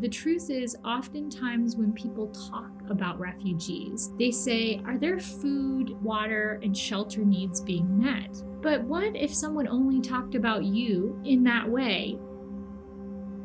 [0.00, 6.60] The truth is, oftentimes when people talk about refugees, they say, Are their food, water,
[6.62, 8.42] and shelter needs being met?
[8.62, 12.16] But what if someone only talked about you in that way?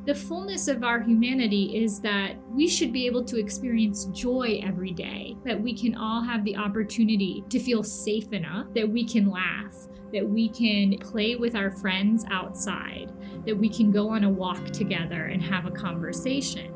[0.05, 4.91] The fullness of our humanity is that we should be able to experience joy every
[4.91, 9.29] day, that we can all have the opportunity to feel safe enough, that we can
[9.29, 9.73] laugh,
[10.11, 13.13] that we can play with our friends outside,
[13.45, 16.73] that we can go on a walk together and have a conversation.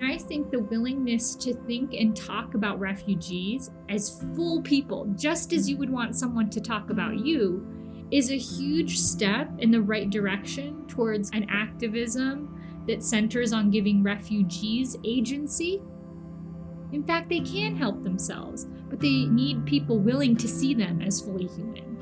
[0.00, 5.68] I think the willingness to think and talk about refugees as full people, just as
[5.68, 7.66] you would want someone to talk about you,
[8.14, 12.48] is a huge step in the right direction towards an activism
[12.86, 15.82] that centers on giving refugees agency.
[16.92, 21.20] In fact, they can help themselves, but they need people willing to see them as
[21.20, 21.93] fully human.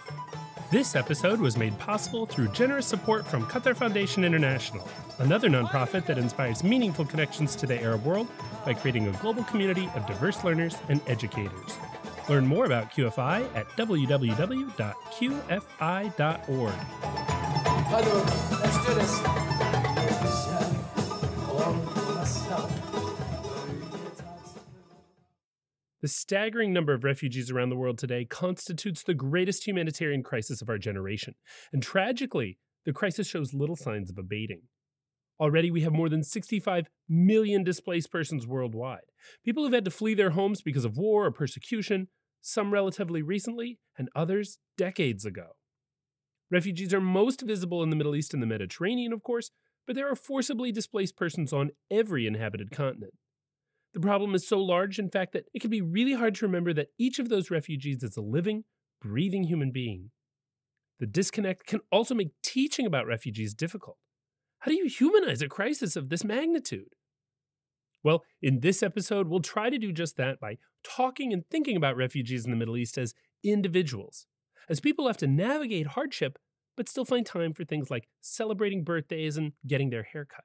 [0.73, 4.89] This episode was made possible through generous support from Qatar Foundation International,
[5.20, 8.27] another nonprofit that inspires meaningful connections to the Arab world
[8.64, 11.78] by creating a global community of diverse learners and educators.
[12.28, 14.74] Learn more about QFI at www.qfi.org.
[18.60, 19.22] let's do this.
[26.02, 30.68] The staggering number of refugees around the world today constitutes the greatest humanitarian crisis of
[30.68, 31.34] our generation.
[31.72, 34.62] And tragically, the crisis shows little signs of abating.
[35.40, 39.11] Already, we have more than 65 million displaced persons worldwide.
[39.45, 42.08] People who have had to flee their homes because of war or persecution,
[42.46, 45.57] some relatively recently, and others decades ago.
[46.51, 49.51] Refugees are most visible in the Middle East and the Mediterranean, of course,
[49.86, 53.14] but there are forcibly displaced persons on every inhabited continent.
[53.95, 56.73] The problem is so large, in fact, that it can be really hard to remember
[56.74, 58.64] that each of those refugees is a living,
[59.01, 60.11] breathing human being.
[61.01, 63.96] The disconnect can also make teaching about refugees difficult.
[64.61, 66.89] How do you humanize a crisis of this magnitude?
[68.06, 71.96] Well, in this episode, we'll try to do just that by talking and thinking about
[71.96, 74.27] refugees in the Middle East as individuals,
[74.68, 76.39] as people have to navigate hardship
[76.77, 80.45] but still find time for things like celebrating birthdays and getting their hair cut.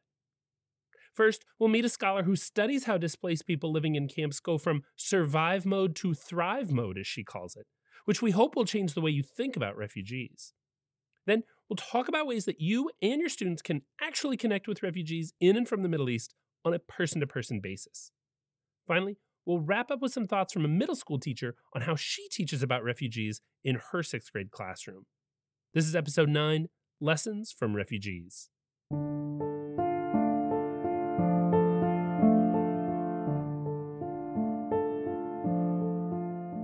[1.13, 4.81] First, we'll meet a scholar who studies how displaced people living in camps go from
[4.95, 7.67] survive mode to thrive mode, as she calls it,
[8.05, 10.53] which we hope will change the way you think about refugees.
[11.27, 15.33] Then, we'll talk about ways that you and your students can actually connect with refugees
[15.39, 16.33] in and from the Middle East
[16.63, 18.11] on a person to person basis.
[18.88, 22.27] Finally, we'll wrap up with some thoughts from a middle school teacher on how she
[22.29, 25.05] teaches about refugees in her sixth grade classroom.
[25.73, 26.67] This is episode 9
[27.00, 28.50] Lessons from Refugees.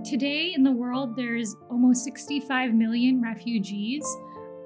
[0.04, 4.04] Today in the world, there's almost 65 million refugees,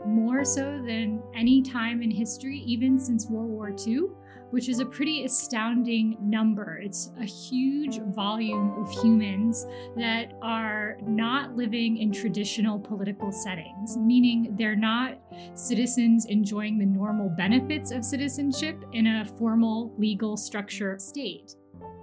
[0.06, 4.08] more so than any time in history, even since World War II
[4.52, 6.78] which is a pretty astounding number.
[6.82, 14.54] It's a huge volume of humans that are not living in traditional political settings, meaning
[14.58, 15.18] they're not
[15.54, 21.56] citizens enjoying the normal benefits of citizenship in a formal legal structure state.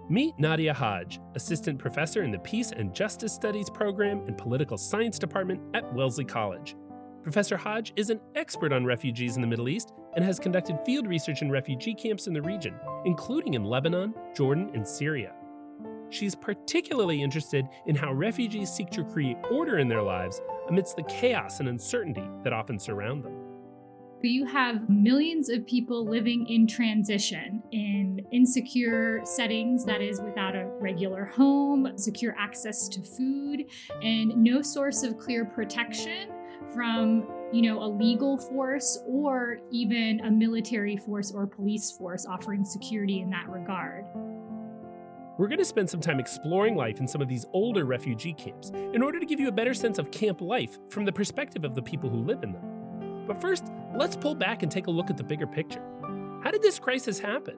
[0.09, 5.19] Meet Nadya Hajj, Assistant Professor in the Peace and Justice Studies Program and Political Science
[5.19, 6.75] Department at Wellesley College.
[7.23, 11.05] Professor Hajj is an expert on refugees in the Middle East and has conducted field
[11.05, 15.33] research in refugee camps in the region, including in Lebanon, Jordan, and Syria.
[16.09, 21.03] She's particularly interested in how refugees seek to create order in their lives amidst the
[21.03, 23.35] chaos and uncertainty that often surround them.
[24.21, 30.67] You have millions of people living in transition in insecure settings, that is, without a
[30.79, 33.65] regular home, secure access to food,
[34.01, 36.29] and no source of clear protection
[36.73, 42.63] from you know, a legal force or even a military force or police force offering
[42.63, 44.05] security in that regard.
[45.37, 48.69] We're going to spend some time exploring life in some of these older refugee camps
[48.69, 51.75] in order to give you a better sense of camp life from the perspective of
[51.75, 53.25] the people who live in them.
[53.25, 55.83] But first, let's pull back and take a look at the bigger picture.
[56.43, 57.57] How did this crisis happen?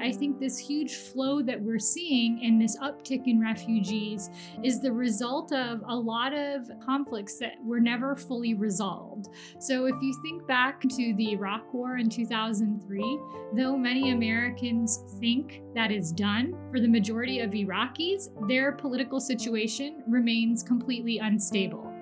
[0.00, 4.30] I think this huge flow that we're seeing and this uptick in refugees
[4.62, 9.28] is the result of a lot of conflicts that were never fully resolved.
[9.58, 13.20] So, if you think back to the Iraq War in 2003,
[13.54, 20.02] though many Americans think that is done, for the majority of Iraqis, their political situation
[20.06, 21.96] remains completely unstable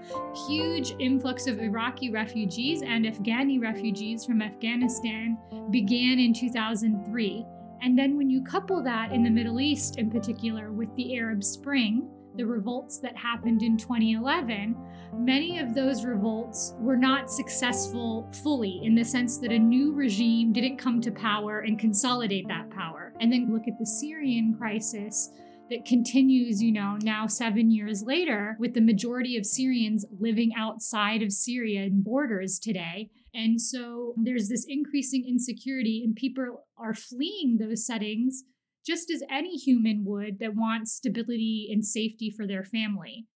[0.46, 5.38] huge influx of Iraqi refugees and Afghani refugees from Afghanistan
[5.70, 7.46] began in 2003.
[7.82, 11.42] And then, when you couple that in the Middle East in particular with the Arab
[11.44, 14.76] Spring, the revolts that happened in 2011,
[15.14, 20.52] many of those revolts were not successful fully in the sense that a new regime
[20.52, 23.12] didn't come to power and consolidate that power.
[23.20, 25.30] And then look at the Syrian crisis
[25.70, 31.22] that continues, you know, now seven years later, with the majority of Syrians living outside
[31.22, 33.10] of Syria and borders today.
[33.34, 38.44] And so there's this increasing insecurity, and people are fleeing those settings
[38.86, 43.26] just as any human would that wants stability and safety for their family.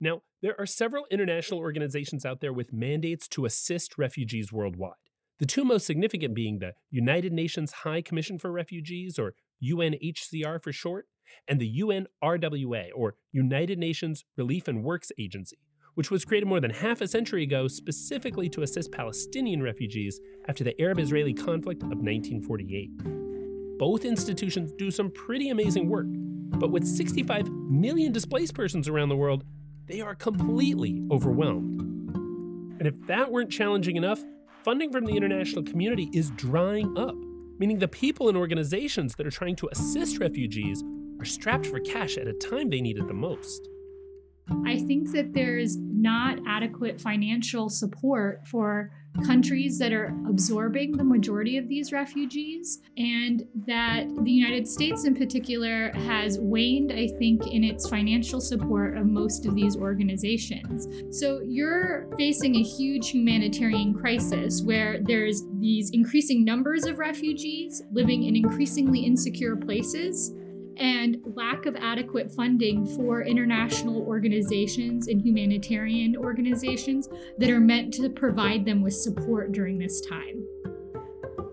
[0.00, 4.94] Now, there are several international organizations out there with mandates to assist refugees worldwide.
[5.38, 10.72] The two most significant being the United Nations High Commission for Refugees, or UNHCR for
[10.72, 11.06] short,
[11.46, 15.58] and the UNRWA, or United Nations Relief and Works Agency,
[16.00, 20.18] which was created more than half a century ago specifically to assist Palestinian refugees
[20.48, 23.76] after the Arab Israeli conflict of 1948.
[23.78, 26.06] Both institutions do some pretty amazing work,
[26.58, 29.44] but with 65 million displaced persons around the world,
[29.88, 31.82] they are completely overwhelmed.
[32.78, 34.24] And if that weren't challenging enough,
[34.64, 37.14] funding from the international community is drying up
[37.58, 40.82] meaning the people and organizations that are trying to assist refugees
[41.20, 43.68] are strapped for cash at a time they need it the most.
[44.66, 48.90] I think that there's not adequate financial support for
[49.26, 55.14] countries that are absorbing the majority of these refugees, and that the United States, in
[55.14, 60.86] particular, has waned, I think, in its financial support of most of these organizations.
[61.18, 68.24] So you're facing a huge humanitarian crisis where there's these increasing numbers of refugees living
[68.24, 70.32] in increasingly insecure places
[70.80, 78.08] and lack of adequate funding for international organizations and humanitarian organizations that are meant to
[78.08, 80.42] provide them with support during this time.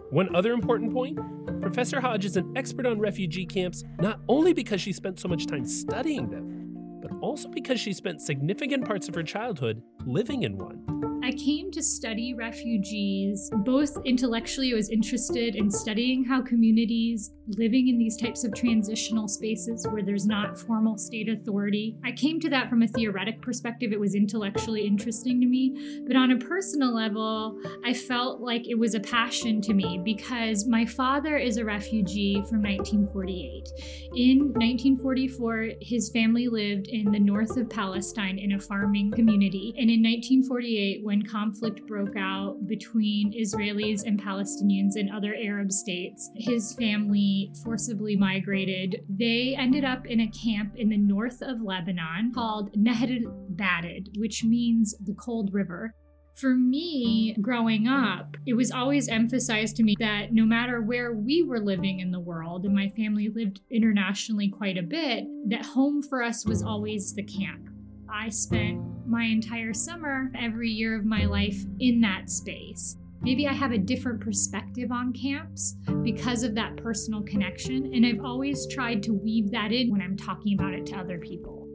[0.09, 1.19] One other important point
[1.62, 5.47] Professor Hajj is an expert on refugee camps not only because she spent so much
[5.47, 10.57] time studying them, but also because she spent significant parts of her childhood living in
[10.57, 11.21] one.
[11.24, 13.50] I came to study refugees.
[13.65, 19.28] Both intellectually, I was interested in studying how communities living in these types of transitional
[19.28, 21.96] spaces where there's not formal state authority.
[22.04, 23.92] I came to that from a theoretic perspective.
[23.94, 26.04] It was intellectually interesting to me.
[26.06, 30.68] But on a personal level, I felt like it was a passion to me because
[30.68, 33.70] my father is a refugee from 1948.
[34.16, 39.74] In 1944, his family lived in the north of Palestine in a farming community.
[39.78, 46.30] And in 1948, when conflict broke out between Israelis and Palestinians and other Arab states,
[46.36, 49.04] his family forcibly migrated.
[49.10, 54.44] They ended up in a camp in the north of Lebanon called Nahr al-Bared, which
[54.44, 55.94] means the cold river.
[56.36, 61.42] For me, growing up, it was always emphasized to me that no matter where we
[61.42, 66.04] were living in the world, and my family lived internationally quite a bit, that home
[66.04, 67.69] for us was always the camp.
[68.07, 72.98] I spent my entire summer, every year of my life in that space.
[73.21, 78.24] Maybe I have a different perspective on camps because of that personal connection, and I've
[78.24, 81.67] always tried to weave that in when I'm talking about it to other people.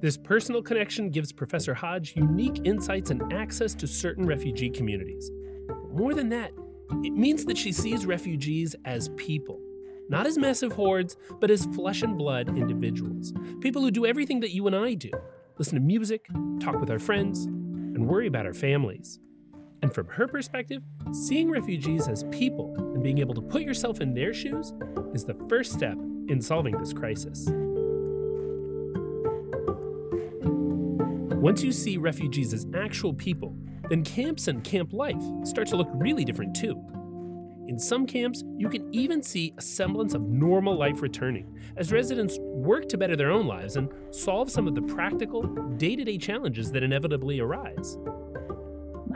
[0.00, 5.30] This personal connection gives Professor Hajj unique insights and access to certain refugee communities.
[5.90, 6.52] More than that,
[7.02, 9.60] it means that she sees refugees as people
[10.08, 13.32] not as massive hordes, but as flesh and blood individuals.
[13.60, 15.10] People who do everything that you and I do
[15.58, 16.26] listen to music,
[16.60, 19.18] talk with our friends, and worry about our families.
[19.82, 24.14] And from her perspective, seeing refugees as people and being able to put yourself in
[24.14, 24.72] their shoes
[25.14, 25.96] is the first step
[26.28, 27.48] in solving this crisis.
[31.38, 33.56] Once you see refugees as actual people,
[33.88, 36.74] then camps and camp life start to look really different too.
[37.68, 42.38] In some camps, you can even see a semblance of normal life returning as residents
[42.40, 45.42] work to better their own lives and solve some of the practical,
[45.76, 47.98] day to day challenges that inevitably arise.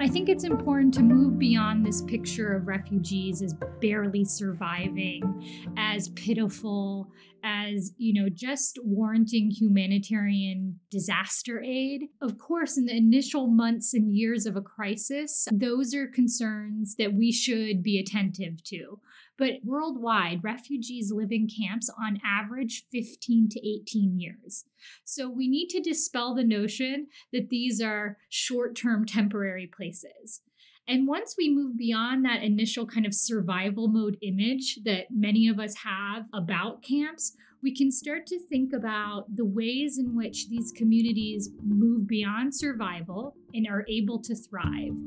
[0.00, 6.08] I think it's important to move beyond this picture of refugees as barely surviving, as
[6.08, 7.12] pitiful,
[7.44, 12.04] as, you know, just warranting humanitarian disaster aid.
[12.22, 17.12] Of course, in the initial months and years of a crisis, those are concerns that
[17.12, 19.00] we should be attentive to.
[19.40, 24.66] But worldwide, refugees live in camps on average 15 to 18 years.
[25.02, 30.42] So we need to dispel the notion that these are short term temporary places.
[30.86, 35.58] And once we move beyond that initial kind of survival mode image that many of
[35.58, 40.70] us have about camps, we can start to think about the ways in which these
[40.70, 44.98] communities move beyond survival and are able to thrive.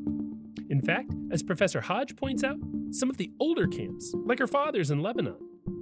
[0.70, 2.58] In fact, as Professor Hajj points out,
[2.92, 5.36] some of the older camps, like her fathers in Lebanon,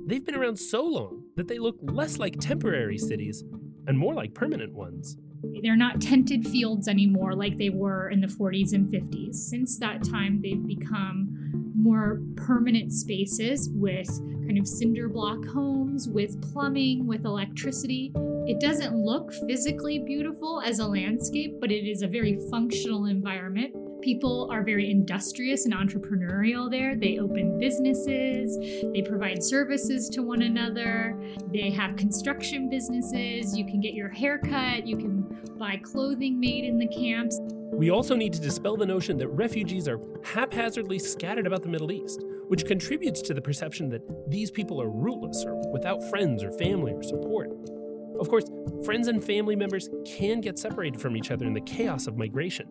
[0.06, 3.44] they've been around so long that they look less like temporary cities
[3.88, 5.18] and more like permanent ones.
[5.64, 9.36] They're not tented fields anymore like they were in the 40s and 50s.
[9.36, 14.08] Since that time, they've become more permanent spaces with
[14.46, 18.12] kind of cinder block homes, with plumbing, with electricity.
[18.46, 23.74] It doesn't look physically beautiful as a landscape, but it is a very functional environment
[24.01, 26.96] People are very industrious and entrepreneurial there.
[26.96, 28.58] They open businesses,
[28.93, 31.15] they provide services to one another,
[31.53, 33.55] they have construction businesses.
[33.55, 35.22] You can get your hair cut, you can
[35.60, 37.38] buy clothing made in the camps.
[37.74, 41.91] We also need to dispel the notion that refugees are haphazardly scattered about the Middle
[41.91, 46.51] East, which contributes to the perception that these people are rootless or without friends or
[46.53, 47.50] family or support.
[48.20, 48.46] Of course,
[48.84, 52.67] friends and family members can get separated from each other in the chaos of migration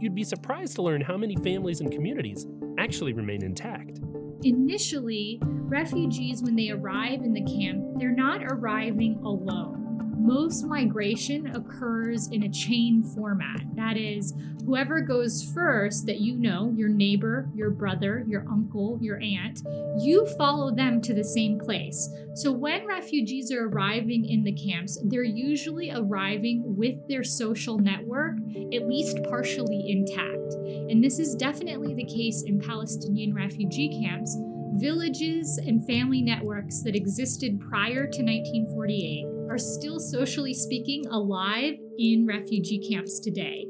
[0.00, 2.46] you'd be surprised to learn how many families and communities
[2.78, 4.00] actually remain intact.
[4.42, 9.80] Initially, refugees, when they arrive in the camp, they're not arriving alone
[10.20, 13.62] most migration occurs in a chain format.
[13.74, 14.34] That is,
[14.66, 19.62] whoever goes first that you know, your neighbor, your brother, your uncle, your aunt,
[19.98, 22.08] you follow them to the same place.
[22.34, 28.36] So when refugees are arriving in the camps, they're usually arriving with their social network
[28.74, 30.54] at least partially intact.
[30.90, 34.36] And this is definitely the case in Palestinian refugee camps.
[34.74, 42.24] Villages and family networks that existed prior to 1948 are still socially speaking alive in
[42.24, 43.66] refugee camps today.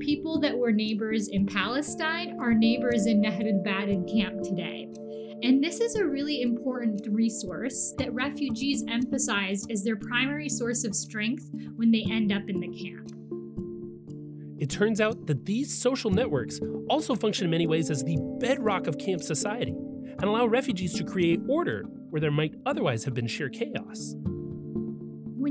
[0.00, 4.88] People that were neighbors in Palestine are neighbors in Nahr al-Bared camp today.
[5.42, 10.94] And this is a really important resource that refugees emphasized as their primary source of
[10.94, 13.12] strength when they end up in the camp.
[14.58, 16.58] It turns out that these social networks
[16.88, 21.04] also function in many ways as the bedrock of camp society and allow refugees to
[21.04, 24.14] create order where there might otherwise have been sheer chaos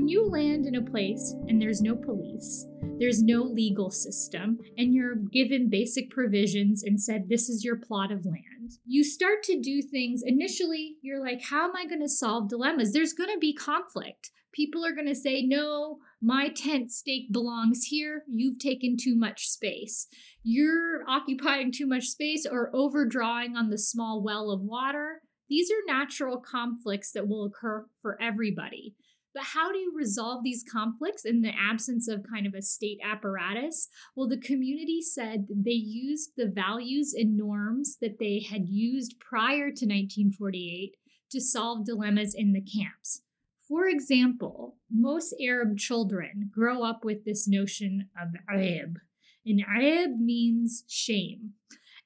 [0.08, 2.64] when you land in a place and there's no police,
[2.98, 8.10] there's no legal system, and you're given basic provisions and said, this is your plot
[8.10, 10.22] of land, you start to do things.
[10.24, 12.94] Initially, you're like, how am I going to solve dilemmas?
[12.94, 14.30] There's going to be conflict.
[14.54, 18.22] People are going to say, no, my tent stake belongs here.
[18.32, 20.08] You've taken too much space.
[20.42, 25.20] You're occupying too much space or overdrawing on the small well of water.
[25.50, 28.94] These are natural conflicts that will occur for everybody.
[29.34, 32.98] But how do you resolve these conflicts in the absence of kind of a state
[33.04, 33.88] apparatus?
[34.16, 39.66] Well, the community said they used the values and norms that they had used prior
[39.70, 40.96] to 1948
[41.30, 43.22] to solve dilemmas in the camps.
[43.68, 48.96] For example, most Arab children grow up with this notion of aib,
[49.44, 51.52] and aib means shame.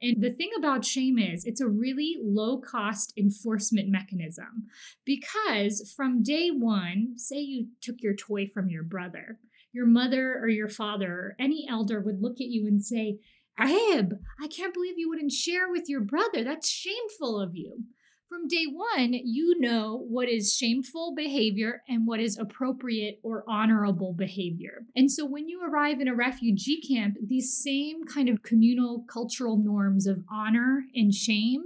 [0.02, 4.66] And the thing about shame is it's a really low cost enforcement mechanism
[5.04, 9.38] because from day one, say you took your toy from your brother,
[9.72, 13.18] your mother or your father or any elder would look at you and say,
[13.60, 16.42] Aib, I can't believe you wouldn't share with your brother.
[16.42, 17.84] That's shameful of you
[18.32, 24.14] from day one, you know what is shameful behavior and what is appropriate or honorable
[24.14, 24.86] behavior.
[24.96, 29.58] And so when you arrive in a refugee camp, these same kind of communal cultural
[29.58, 31.64] norms of honor and shame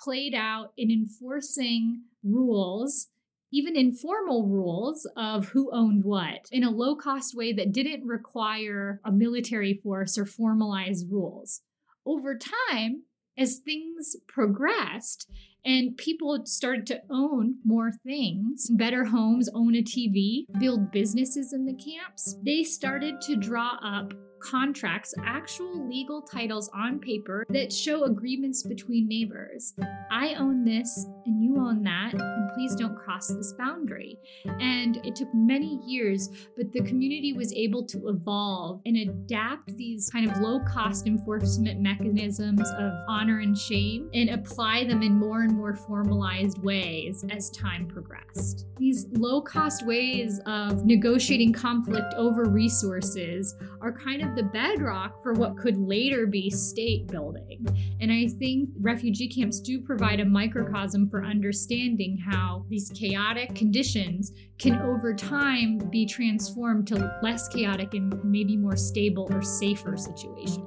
[0.00, 3.08] played out in enforcing rules
[3.52, 9.00] even informal rules of who owned what in a low cost way that didn't require
[9.04, 11.62] a military force or formalized rules.
[12.04, 13.04] Over time,
[13.38, 15.30] as things progressed
[15.66, 21.66] and people started to own more things, better homes, own a TV, build businesses in
[21.66, 28.04] the camps, they started to draw up contracts, actual legal titles on paper that show
[28.04, 29.74] agreements between neighbors.
[30.10, 34.18] I own this and you own that, and please don't cross this boundary.
[34.44, 40.10] And it took many years, but the community was able to evolve and adapt these
[40.10, 45.42] kind of low cost enforcement mechanisms of honor and shame and apply them in more
[45.42, 48.66] and more formalized ways as time progressed.
[48.78, 55.32] These low cost ways of negotiating conflict over resources are kind of the bedrock for
[55.34, 57.66] what could later be state building.
[58.00, 64.32] And I think refugee camps do provide a microcosm for understanding how these chaotic conditions
[64.58, 70.64] can over time be transformed to less chaotic and maybe more stable or safer situations.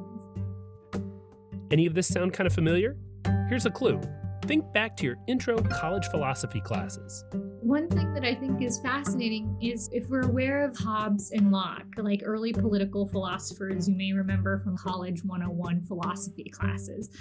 [1.72, 2.98] Any of this sound kind of familiar?
[3.48, 4.02] Here's a clue.
[4.50, 7.24] Think back to your intro college philosophy classes.
[7.62, 11.86] One thing that I think is fascinating is if we're aware of Hobbes and Locke,
[11.98, 17.12] like early political philosophers you may remember from College 101 philosophy classes,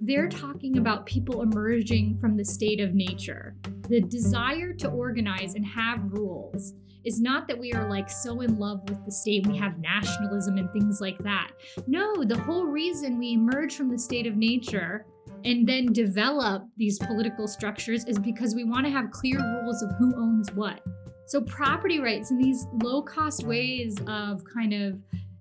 [0.00, 3.54] they're talking about people emerging from the state of nature.
[3.90, 6.72] The desire to organize and have rules
[7.04, 10.56] is not that we are like so in love with the state, we have nationalism
[10.56, 11.50] and things like that.
[11.86, 15.04] No, the whole reason we emerge from the state of nature
[15.44, 19.90] and then develop these political structures is because we want to have clear rules of
[19.98, 20.80] who owns what.
[21.26, 24.98] So, property rights and these low cost ways of kind of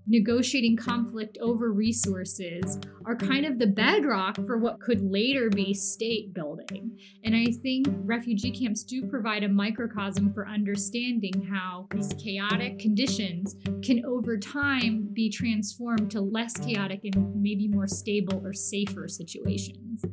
[0.08, 6.34] negotiating conflict over resources are kind of the bedrock for what could later be state
[6.34, 6.98] building.
[7.24, 13.56] And I think refugee camps do provide a microcosm for understanding how these chaotic conditions
[13.82, 20.04] can over time be transformed to less chaotic and maybe more stable or safer situations.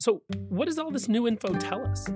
[0.00, 2.06] So, what does all this new info tell us?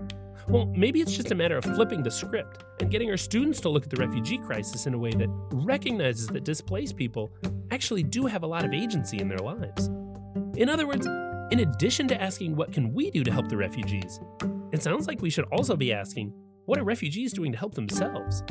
[0.49, 3.69] Well, maybe it's just a matter of flipping the script and getting our students to
[3.69, 7.31] look at the refugee crisis in a way that recognizes that displaced people
[7.71, 9.89] actually do have a lot of agency in their lives.
[10.57, 11.07] In other words,
[11.51, 14.21] in addition to asking what can we do to help the refugees,
[14.73, 16.33] it sounds like we should also be asking
[16.65, 18.43] what are refugees doing to help themselves?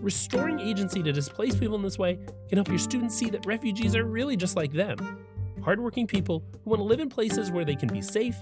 [0.00, 2.18] Restoring agency to displaced people in this way
[2.50, 5.24] can help your students see that refugees are really just like them
[5.62, 8.36] hardworking people who want to live in places where they can be safe,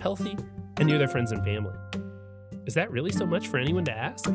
[0.00, 0.36] healthy,
[0.78, 1.74] and near their friends and family.
[2.66, 4.30] Is that really so much for anyone to ask?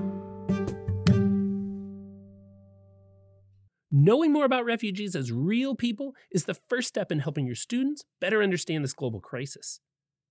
[3.92, 8.06] Knowing more about refugees as real people is the first step in helping your students
[8.22, 9.80] better understand this global crisis.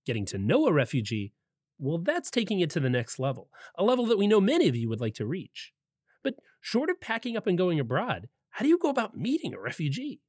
[0.06, 1.32] Getting to know a refugee,
[1.78, 4.76] well, that's taking it to the next level, a level that we know many of
[4.76, 5.72] you would like to reach.
[6.22, 9.60] But short of packing up and going abroad, how do you go about meeting a
[9.60, 10.20] refugee?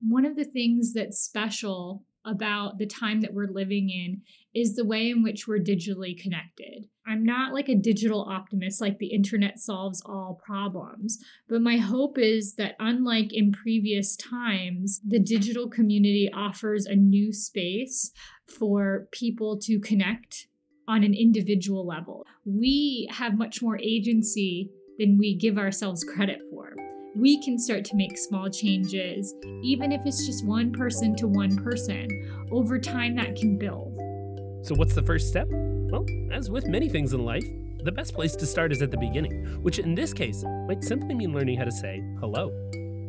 [0.00, 4.22] One of the things that's special about the time that we're living in
[4.54, 6.86] is the way in which we're digitally connected.
[7.06, 11.18] I'm not like a digital optimist, like the internet solves all problems.
[11.48, 17.32] But my hope is that, unlike in previous times, the digital community offers a new
[17.32, 18.12] space
[18.46, 20.46] for people to connect
[20.86, 22.24] on an individual level.
[22.44, 26.74] We have much more agency than we give ourselves credit for
[27.14, 31.56] we can start to make small changes, even if it's just one person to one
[31.56, 32.08] person.
[32.50, 33.98] Over time, that can build.
[34.62, 35.48] So, what's the first step?
[35.50, 37.44] Well, as with many things in life,
[37.84, 41.14] the best place to start is at the beginning, which in this case might simply
[41.14, 42.50] mean learning how to say hello.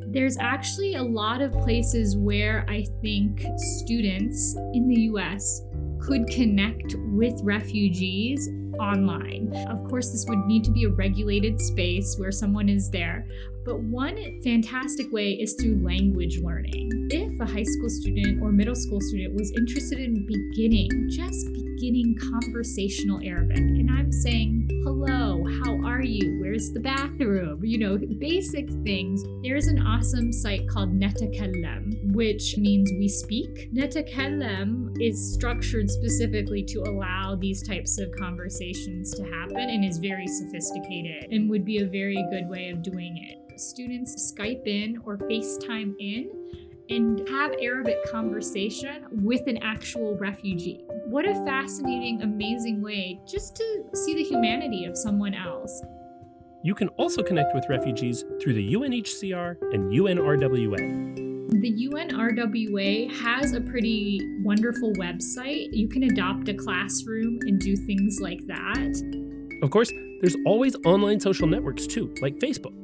[0.07, 5.61] There's actually a lot of places where I think students in the US
[5.99, 9.53] could connect with refugees online.
[9.69, 13.25] Of course, this would need to be a regulated space where someone is there,
[13.65, 16.89] but one fantastic way is through language learning.
[17.11, 22.15] If a high school student or middle school student was interested in beginning, just beginning
[22.19, 26.39] conversational Arabic, and I'm saying, hello, how are you?
[26.41, 27.63] Where's the bathroom?
[27.63, 29.23] You know, basic things.
[29.43, 33.73] There's an awesome site called NaTakallam, which means we speak.
[33.73, 40.27] NaTakallam is structured specifically to allow these types of conversations to happen and is very
[40.27, 45.17] sophisticated and would be a very good way of doing it students Skype in or
[45.17, 46.29] FaceTime in
[46.89, 50.83] and have Arabic conversation with an actual refugee.
[51.05, 55.81] What a fascinating, amazing way just to see the humanity of someone else.
[56.63, 61.33] You can also connect with refugees through the UNHCR and UNRWA.
[61.61, 65.67] The UNRWA has a pretty wonderful website.
[65.71, 69.59] You can adopt a classroom and do things like that.
[69.61, 72.82] Of course, there's always online social networks too, like Facebook.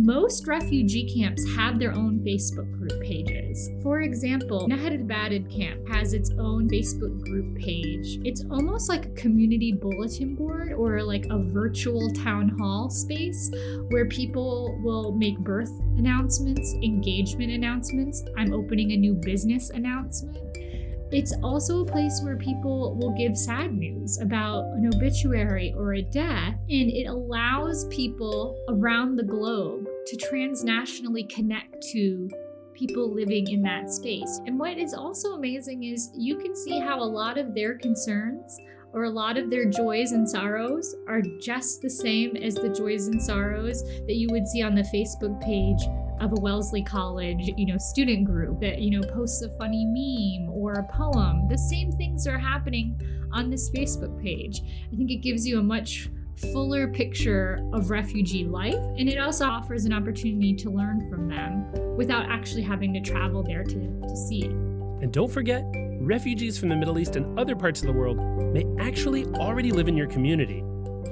[0.00, 3.68] Most refugee camps have their own Facebook group pages.
[3.82, 8.20] For example, Nahr al-Bared camp has its own Facebook group page.
[8.24, 13.50] It's almost like a community bulletin board or like a virtual town hall space
[13.88, 18.22] where people will make birth announcements, engagement announcements.
[18.36, 20.38] I'm opening a new business announcement.
[21.10, 26.02] It's also a place where people will give sad news about an obituary or a
[26.02, 32.28] death, and it allows people around the globe to transnationally connect to
[32.74, 34.40] people living in that space.
[34.46, 38.58] And what is also amazing is you can see how a lot of their concerns
[38.92, 43.08] or a lot of their joys and sorrows are just the same as the joys
[43.08, 45.82] and sorrows that you would see on the Facebook page
[46.20, 50.50] of a Wellesley College, you know, student group that, you know, posts a funny meme
[50.50, 51.48] or a poem.
[51.48, 52.98] The same things are happening
[53.32, 54.62] on this Facebook page.
[54.92, 59.44] I think it gives you a much fuller picture of refugee life and it also
[59.44, 64.16] offers an opportunity to learn from them without actually having to travel there to, to
[64.16, 64.50] see it.
[64.50, 65.64] And don't forget,
[66.00, 68.18] refugees from the Middle East and other parts of the world
[68.52, 70.62] may actually already live in your community.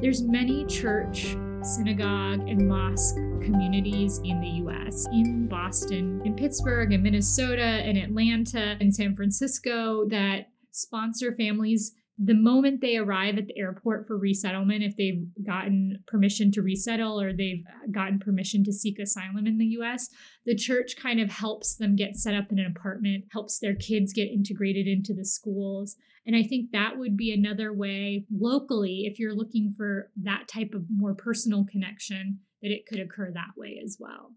[0.01, 7.03] There's many church synagogue and mosque communities in the US, in Boston, in Pittsburgh, in
[7.03, 13.59] Minnesota, in Atlanta, in San Francisco that sponsor families the moment they arrive at the
[13.59, 18.99] airport for resettlement, if they've gotten permission to resettle or they've gotten permission to seek
[18.99, 20.09] asylum in the US,
[20.47, 24.15] the church kind of helps them get set up in an apartment, helps their kids
[24.15, 25.97] get integrated into the schools.
[26.27, 30.73] And I think that would be another way locally, if you're looking for that type
[30.75, 34.33] of more personal connection, that it could occur that way as well.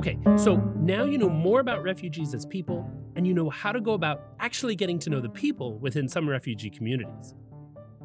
[0.00, 3.82] Okay, so now you know more about refugees as people, and you know how to
[3.82, 7.34] go about actually getting to know the people within some refugee communities.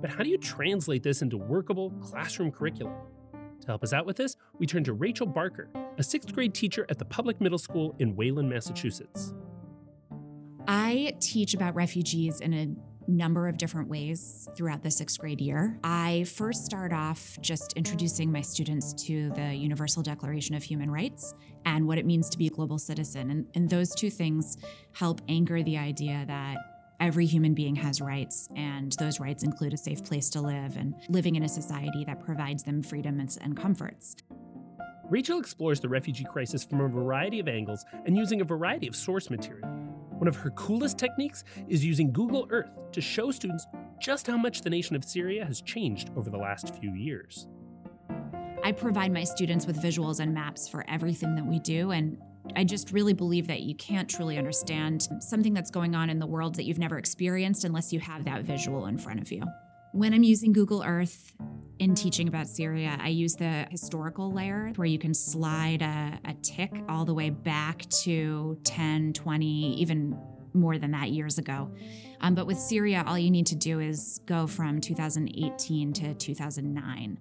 [0.01, 2.95] But how do you translate this into workable classroom curriculum?
[3.61, 6.85] To help us out with this, we turn to Rachel Barker, a sixth grade teacher
[6.89, 9.33] at the public middle school in Wayland, Massachusetts.
[10.67, 12.75] I teach about refugees in a
[13.07, 15.77] number of different ways throughout the sixth grade year.
[15.83, 21.33] I first start off just introducing my students to the Universal Declaration of Human Rights
[21.65, 23.31] and what it means to be a global citizen.
[23.31, 24.57] And, and those two things
[24.93, 26.57] help anchor the idea that
[26.99, 30.95] every human being has rights, and those rights include a safe place to live and
[31.09, 34.15] living in a society that provides them freedoms and comforts.
[35.09, 38.95] Rachel explores the refugee crisis from a variety of angles and using a variety of
[38.95, 39.84] source material.
[40.25, 43.67] One of her coolest techniques is using Google Earth to show students
[44.01, 47.45] just how much the nation of Syria has changed over the last few years.
[48.63, 52.17] I provide my students with visuals and maps for everything that we do, and
[52.55, 56.25] I just really believe that you can't truly understand something that's going on in the
[56.25, 59.43] world that you've never experienced unless you have that visual in front of you.
[59.95, 61.33] When I'm using Google Earth
[61.79, 66.33] in teaching about Syria, I use the historical layer where you can slide a, a
[66.41, 70.19] tick all the way back to 10, 20, even
[70.53, 71.73] more than that years ago.
[72.19, 77.17] Um, but with Syria, all you need to do is go from 2018 to 2009.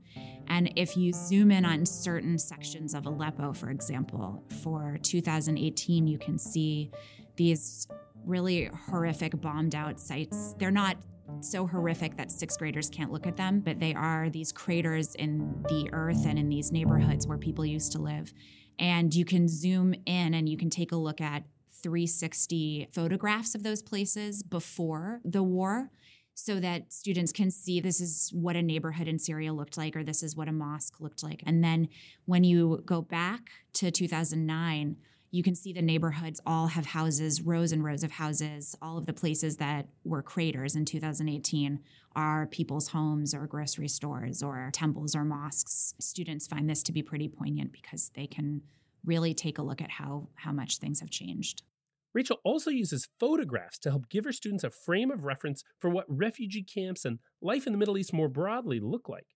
[0.49, 6.19] And if you zoom in on certain sections of Aleppo, for example, for 2018, you
[6.19, 6.91] can see
[7.37, 7.87] these
[8.27, 10.57] really horrific bombed out sites.
[10.59, 10.97] They're not
[11.41, 15.65] so horrific that sixth graders can't look at them, but they are these craters in
[15.69, 18.33] the earth and in these neighborhoods where people used to live.
[18.79, 21.45] And you can zoom in and you can take a look at
[21.83, 25.91] 360 photographs of those places before the war
[26.35, 30.03] so that students can see this is what a neighborhood in Syria looked like or
[30.03, 31.43] this is what a mosque looked like.
[31.47, 31.89] And then
[32.25, 34.97] when you go back to 2009,
[35.35, 38.77] you can see the neighborhoods all have houses, rows and rows of houses.
[38.81, 41.81] All of the places that were craters in 2018
[42.15, 45.95] are people's homes or grocery stores or temples or mosques.
[45.99, 48.63] Students find this to be pretty poignant because they can
[49.05, 51.65] really take a look at how, how much things have changed.
[52.13, 56.05] Rachel also uses photographs to help give her students a frame of reference for what
[56.07, 59.34] refugee camps and life in the Middle East more broadly look like.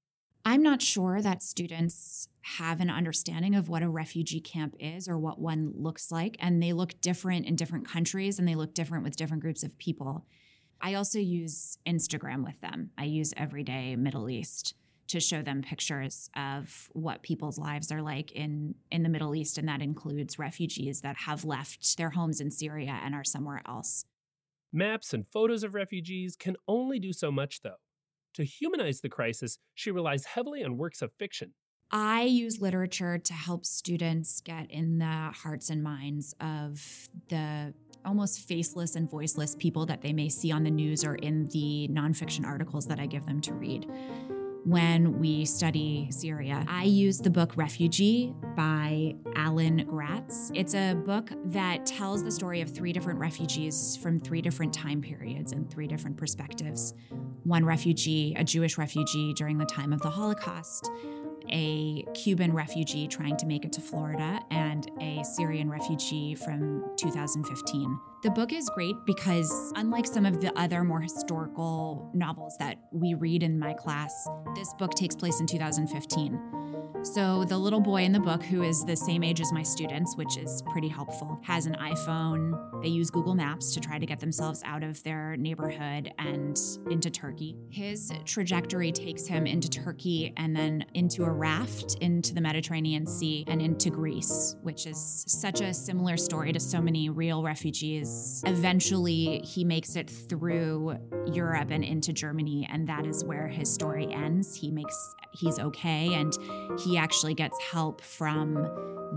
[0.49, 5.19] I'm not sure that students have an understanding of what a refugee camp is or
[5.19, 6.39] what one looks like.
[6.41, 9.77] And they look different in different countries and they look different with different groups of
[9.77, 10.25] people.
[10.81, 12.93] I also use Instagram with them.
[12.97, 14.73] I use Everyday Middle East
[15.09, 19.59] to show them pictures of what people's lives are like in, in the Middle East.
[19.59, 24.07] And that includes refugees that have left their homes in Syria and are somewhere else.
[24.73, 27.77] Maps and photos of refugees can only do so much, though.
[28.39, 31.55] To humanize the crisis, she relies heavily on works of fiction.
[31.91, 37.75] I use literature to help students get in the hearts and minds of the
[38.05, 41.89] almost faceless and voiceless people that they may see on the news or in the
[41.91, 43.91] nonfiction articles that I give them to read
[44.65, 46.65] when we study Syria.
[46.69, 50.51] I use the book Refugee by Alan Gratz.
[50.55, 55.01] It's a book that tells the story of three different refugees from three different time
[55.01, 56.95] periods and three different perspectives.
[57.45, 60.91] One refugee, a Jewish refugee during the time of the Holocaust,
[61.51, 67.99] a Cuban refugee trying to make it to Florida, and a Syrian refugee from 2015.
[68.21, 73.15] The book is great because, unlike some of the other more historical novels that we
[73.15, 74.27] read in my class,
[74.57, 76.59] this book takes place in 2015.
[77.05, 80.17] So, the little boy in the book, who is the same age as my students,
[80.17, 82.83] which is pretty helpful, has an iPhone.
[82.83, 86.59] They use Google Maps to try to get themselves out of their neighborhood and
[86.91, 87.57] into Turkey.
[87.71, 93.45] His trajectory takes him into Turkey and then into a raft into the Mediterranean Sea
[93.47, 98.08] and into Greece, which is such a similar story to so many real refugees.
[98.47, 104.13] Eventually, he makes it through Europe and into Germany, and that is where his story
[104.13, 104.55] ends.
[104.55, 106.33] He makes he's okay and
[106.81, 108.55] he actually gets help from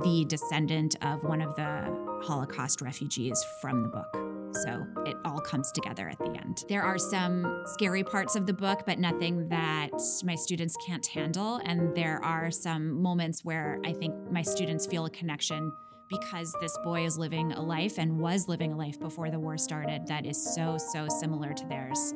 [0.04, 4.18] the descendant of one of the Holocaust refugees from the book.
[4.54, 6.66] So it all comes together at the end.
[6.68, 9.92] There are some scary parts of the book, but nothing that
[10.24, 11.62] my students can't handle.
[11.64, 15.72] And there are some moments where I think my students feel a connection
[16.12, 19.58] because this boy is living a life and was living a life before the war
[19.58, 22.14] started that is so, so similar to theirs.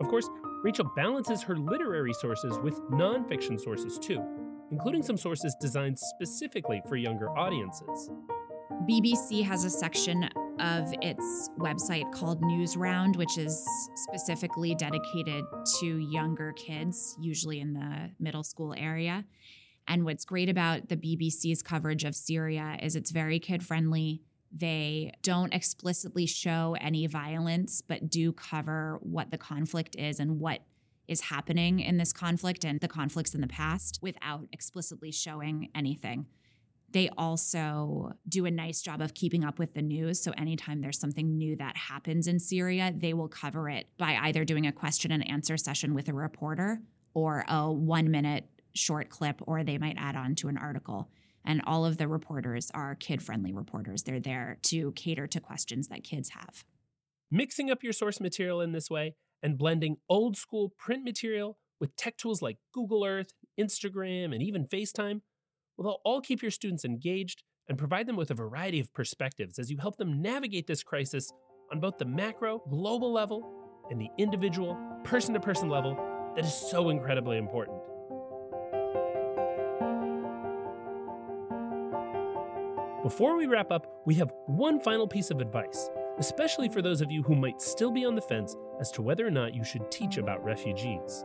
[0.00, 0.28] Of course,
[0.64, 4.22] Rachel balances her literary sources with nonfiction sources too,
[4.70, 8.10] including some sources designed specifically for younger audiences.
[8.88, 10.28] BBC has a section
[10.60, 15.44] of its website called Newsround, which is specifically dedicated
[15.80, 19.24] to younger kids, usually in the middle school area.
[19.88, 24.20] And what's great about the BBC's coverage of Syria is it's very kid friendly.
[24.52, 30.60] They don't explicitly show any violence, but do cover what the conflict is and what
[31.08, 36.26] is happening in this conflict and the conflicts in the past without explicitly showing anything.
[36.90, 40.22] They also do a nice job of keeping up with the news.
[40.22, 44.44] So, anytime there's something new that happens in Syria, they will cover it by either
[44.44, 46.80] doing a question and answer session with a reporter
[47.12, 51.08] or a one minute short clip, or they might add on to an article.
[51.44, 54.02] And all of the reporters are kid friendly reporters.
[54.02, 56.64] They're there to cater to questions that kids have.
[57.30, 61.94] Mixing up your source material in this way and blending old school print material with
[61.96, 65.20] tech tools like Google Earth, Instagram, and even FaceTime,
[65.76, 69.58] well, they'll all keep your students engaged and provide them with a variety of perspectives
[69.58, 71.32] as you help them navigate this crisis
[71.70, 73.46] on both the macro, global level
[73.90, 75.96] and the individual, person to person level
[76.34, 77.78] that is so incredibly important.
[83.08, 87.10] Before we wrap up, we have one final piece of advice, especially for those of
[87.10, 89.90] you who might still be on the fence as to whether or not you should
[89.90, 91.24] teach about refugees.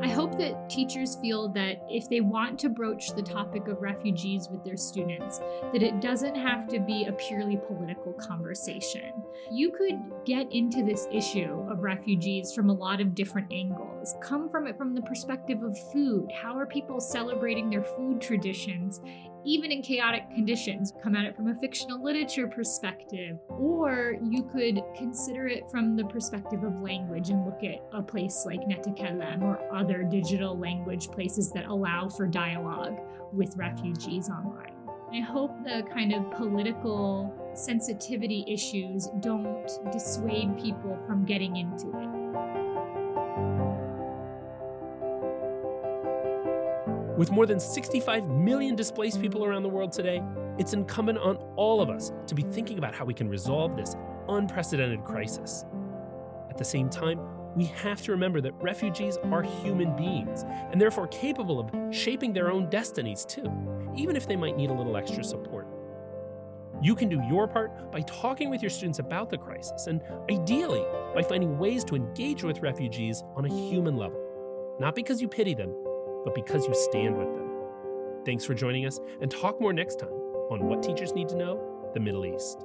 [0.00, 4.48] I hope that teachers feel that if they want to broach the topic of refugees
[4.48, 5.40] with their students,
[5.72, 9.12] that it doesn't have to be a purely political conversation.
[9.50, 13.93] You could get into this issue of refugees from a lot of different angles.
[14.20, 16.30] Come from it from the perspective of food.
[16.42, 19.00] How are people celebrating their food traditions?
[19.44, 23.38] even in chaotic conditions, come at it from a fictional literature perspective.
[23.48, 28.44] Or you could consider it from the perspective of language and look at a place
[28.46, 32.98] like NaTakallam or other digital language places that allow for dialogue
[33.32, 34.72] with refugees online.
[35.12, 42.13] I hope the kind of political sensitivity issues don't dissuade people from getting into it.
[47.16, 50.20] With more than 65 million displaced people around the world today,
[50.58, 53.94] it's incumbent on all of us to be thinking about how we can resolve this
[54.28, 55.64] unprecedented crisis.
[56.50, 57.20] At the same time,
[57.54, 62.50] we have to remember that refugees are human beings and therefore capable of shaping their
[62.50, 63.48] own destinies too,
[63.96, 65.68] even if they might need a little extra support.
[66.82, 70.84] You can do your part by talking with your students about the crisis and ideally
[71.14, 74.20] by finding ways to engage with refugees on a human level.
[74.80, 75.72] Not because you pity them,
[76.24, 77.48] but because you stand with them.
[78.24, 80.08] Thanks for joining us, and talk more next time
[80.50, 82.58] on What Teachers Need to Know the Middle East.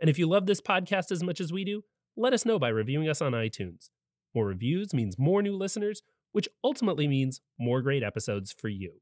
[0.00, 1.82] And if you love this podcast as much as we do,
[2.16, 3.90] let us know by reviewing us on iTunes.
[4.34, 9.00] More reviews means more new listeners, which ultimately means more great episodes for you.